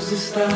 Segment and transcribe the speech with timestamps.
[0.00, 0.46] Deus está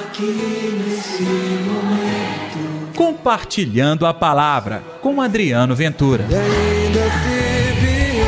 [0.00, 2.94] aqui nesse momento.
[2.94, 6.24] Compartilhando a palavra com Adriano Ventura.
[6.30, 8.22] E ainda se vier,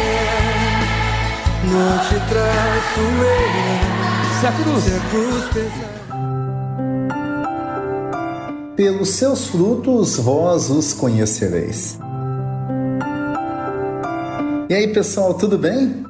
[1.71, 3.05] não te traço.
[4.41, 5.95] Se a cruz, Se a cruz pesar.
[8.75, 12.01] Pelos seus frutos vós os conhecereis.
[14.69, 16.04] E aí, pessoal, tudo bem?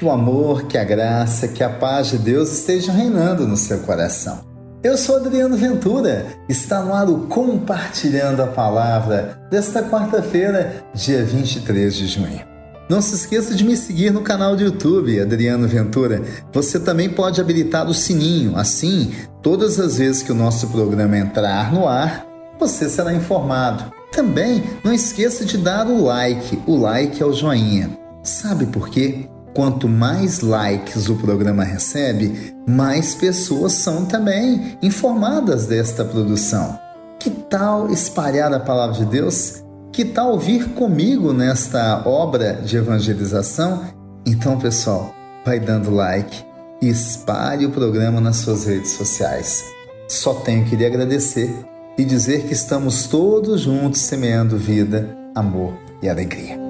[0.00, 3.80] Que o amor, que a graça, que a paz de Deus estejam reinando no seu
[3.80, 4.40] coração.
[4.82, 11.94] Eu sou Adriano Ventura, está no ar o Compartilhando a Palavra desta quarta-feira, dia 23
[11.94, 12.40] de junho.
[12.88, 16.22] Não se esqueça de me seguir no canal do YouTube, Adriano Ventura.
[16.50, 21.74] Você também pode habilitar o sininho, assim, todas as vezes que o nosso programa entrar
[21.74, 22.26] no ar,
[22.58, 23.92] você será informado.
[24.10, 27.98] Também não esqueça de dar o like, o like é o joinha.
[28.22, 29.28] Sabe por quê?
[29.54, 36.78] Quanto mais likes o programa recebe, mais pessoas são também informadas desta produção.
[37.18, 39.62] Que tal espalhar a palavra de Deus?
[39.92, 43.82] Que tal vir comigo nesta obra de evangelização?
[44.24, 45.12] Então, pessoal,
[45.44, 46.44] vai dando like
[46.80, 49.64] e espalhe o programa nas suas redes sociais.
[50.08, 51.52] Só tenho que lhe agradecer
[51.98, 56.69] e dizer que estamos todos juntos semeando vida, amor e alegria.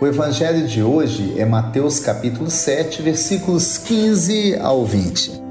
[0.00, 5.42] O evangelho de hoje é Mateus capítulo 7, versículos 15 ao 20.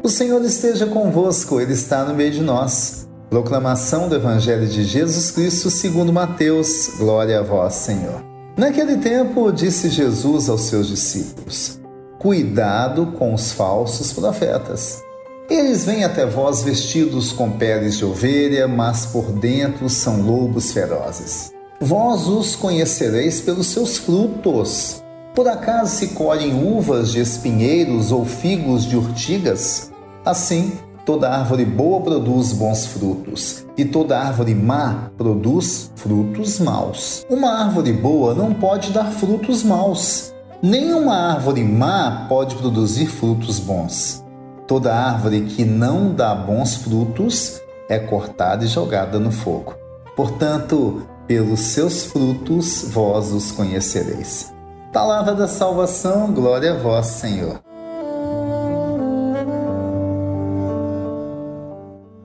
[0.00, 3.08] O Senhor esteja convosco, ele está no meio de nós.
[3.28, 6.92] Proclamação do evangelho de Jesus Cristo, segundo Mateus.
[6.96, 8.24] Glória a vós, Senhor.
[8.56, 11.80] Naquele tempo, disse Jesus aos seus discípulos:
[12.20, 15.02] Cuidado com os falsos profetas.
[15.48, 21.50] Eles vêm até vós vestidos com peles de ovelha, mas por dentro são lobos ferozes.
[21.82, 25.02] Vós os conhecereis pelos seus frutos.
[25.34, 29.90] Por acaso se colhem uvas de espinheiros ou figos de urtigas?
[30.22, 30.74] Assim,
[31.06, 37.24] toda árvore boa produz bons frutos, e toda árvore má produz frutos maus.
[37.30, 43.58] Uma árvore boa não pode dar frutos maus, nem uma árvore má pode produzir frutos
[43.58, 44.22] bons.
[44.66, 47.58] Toda árvore que não dá bons frutos
[47.88, 49.74] é cortada e jogada no fogo.
[50.14, 54.52] Portanto, pelos seus frutos vós os conhecereis.
[54.92, 57.60] Palavra da salvação, glória a vós, Senhor.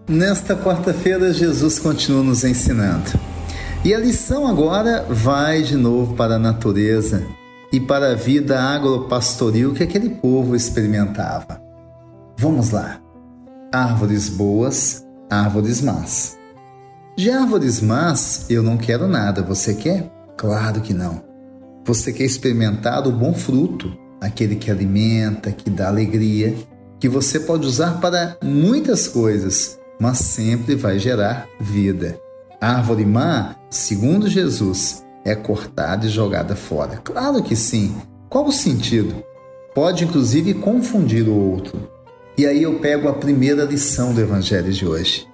[0.08, 3.12] Nesta quarta-feira, Jesus continua nos ensinando.
[3.84, 7.28] E a lição agora vai de novo para a natureza
[7.72, 11.62] e para a vida agropastoril que aquele povo experimentava.
[12.40, 13.00] Vamos lá.
[13.72, 16.36] Árvores boas, árvores más.
[17.18, 20.12] De árvores más eu não quero nada, você quer?
[20.36, 21.24] Claro que não.
[21.86, 26.54] Você quer experimentar o bom fruto, aquele que alimenta, que dá alegria,
[27.00, 32.20] que você pode usar para muitas coisas, mas sempre vai gerar vida.
[32.60, 36.98] Árvore má, segundo Jesus, é cortada e jogada fora.
[36.98, 37.96] Claro que sim.
[38.30, 39.24] Qual o sentido?
[39.74, 41.90] Pode inclusive confundir o outro.
[42.38, 45.26] E aí eu pego a primeira lição do evangelho de hoje.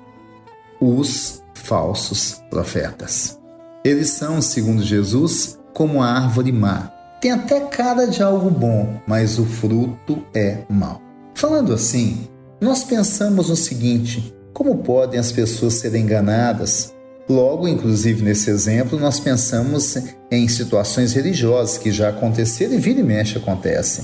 [0.80, 1.41] Os
[1.72, 3.40] falsos profetas.
[3.82, 6.92] Eles são, segundo Jesus, como a árvore má.
[7.22, 11.02] Tem até cara de algo bom, mas o fruto é mau.
[11.34, 12.28] Falando assim,
[12.60, 16.94] nós pensamos no seguinte: como podem as pessoas serem enganadas?
[17.30, 19.98] Logo, inclusive nesse exemplo, nós pensamos
[20.30, 24.04] em situações religiosas que já aconteceram e vira e mexe acontecem.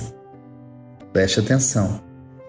[1.11, 1.99] Preste atenção.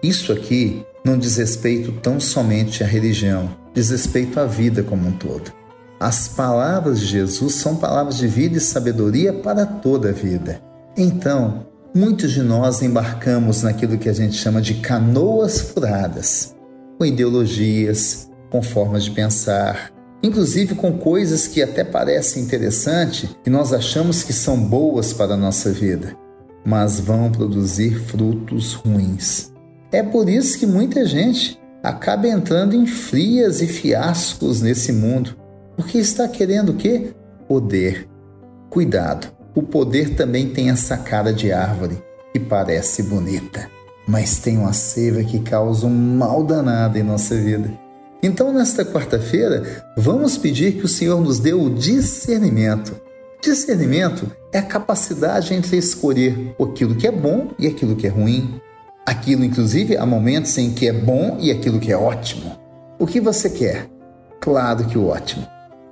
[0.01, 5.11] Isso aqui não diz respeito tão somente à religião, diz respeito à vida como um
[5.11, 5.51] todo.
[5.99, 10.61] As palavras de Jesus são palavras de vida e sabedoria para toda a vida.
[10.95, 16.55] Então, muitos de nós embarcamos naquilo que a gente chama de canoas furadas,
[16.97, 19.91] com ideologias, com formas de pensar,
[20.23, 25.37] inclusive com coisas que até parecem interessantes e nós achamos que são boas para a
[25.37, 26.15] nossa vida,
[26.65, 29.51] mas vão produzir frutos ruins.
[29.91, 35.35] É por isso que muita gente acaba entrando em frias e fiascos nesse mundo,
[35.75, 37.13] porque está querendo o quê?
[37.47, 38.07] Poder.
[38.69, 43.69] Cuidado, o poder também tem essa cara de árvore que parece bonita,
[44.07, 47.71] mas tem uma seiva que causa um mal danado em nossa vida.
[48.21, 52.99] Então, nesta quarta-feira, vamos pedir que o Senhor nos dê o discernimento.
[53.41, 58.59] Discernimento é a capacidade entre escolher aquilo que é bom e aquilo que é ruim,
[59.09, 62.59] Aquilo, inclusive, há momentos em que é bom e aquilo que é ótimo.
[62.99, 63.87] O que você quer?
[64.39, 65.47] Claro que o ótimo.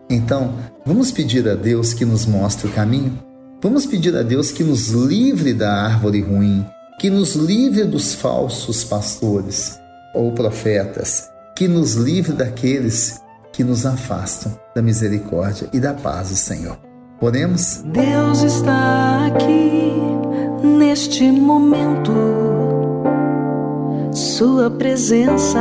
[0.07, 0.53] Então,
[0.85, 3.17] vamos pedir a Deus que nos mostre o caminho?
[3.59, 6.63] Vamos pedir a Deus que nos livre da árvore ruim
[6.99, 9.79] que nos livre dos falsos pastores
[10.13, 13.19] ou profetas, que nos livre daqueles
[13.51, 16.77] que nos afastam da misericórdia e da paz do Senhor.
[17.19, 17.83] Oremos?
[17.85, 19.93] Deus está aqui
[20.63, 22.36] neste momento.
[24.17, 25.59] Sua presença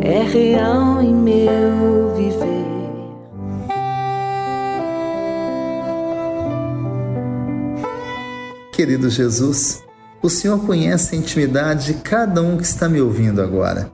[0.00, 2.68] é real em meu viver.
[8.72, 9.82] Querido Jesus,
[10.22, 13.90] o Senhor conhece a intimidade de cada um que está me ouvindo agora.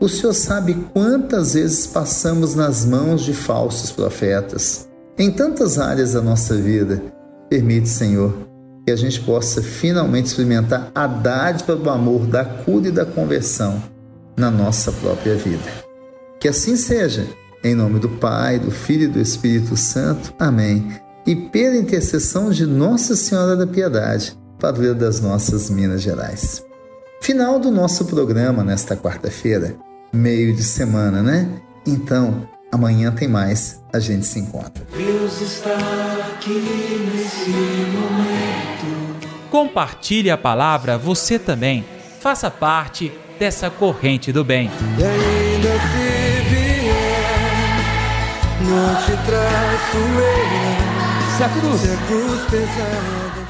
[0.00, 6.20] O Senhor sabe quantas vezes passamos nas mãos de falsos profetas em tantas áreas da
[6.20, 7.00] nossa vida.
[7.48, 8.34] Permite, Senhor,
[8.86, 13.82] que a gente possa finalmente experimentar a dádiva do amor, da cura e da conversão
[14.36, 15.64] na nossa própria vida.
[16.38, 17.26] Que assim seja.
[17.64, 20.32] Em nome do Pai, do Filho e do Espírito Santo.
[20.38, 20.86] Amém.
[21.26, 26.64] E pela intercessão de Nossa Senhora da Piedade, padroeira das nossas Minas Gerais.
[27.20, 29.74] Final do nosso programa nesta quarta-feira,
[30.12, 31.60] meio de semana, né?
[31.84, 34.86] Então, amanhã tem mais, a gente se encontra.
[34.96, 36.15] Deus está
[36.46, 37.50] aqui nesse
[37.90, 39.26] momento.
[39.50, 41.84] Compartilhe a palavra você também.
[42.20, 44.70] Faça parte dessa corrente do bem.
[44.98, 47.74] E ainda se vier,
[48.62, 51.36] não te traço eu.
[51.36, 53.45] Se a cruz Se a cruz pesada